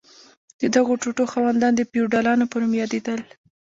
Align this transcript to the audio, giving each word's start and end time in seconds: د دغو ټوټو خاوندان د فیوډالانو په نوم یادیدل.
د 0.59 0.61
دغو 0.75 0.93
ټوټو 1.01 1.23
خاوندان 1.33 1.73
د 1.75 1.81
فیوډالانو 1.89 2.45
په 2.51 2.55
نوم 2.61 2.73
یادیدل. 2.81 3.19